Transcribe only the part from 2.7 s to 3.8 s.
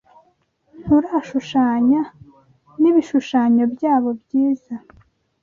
nibishushanyo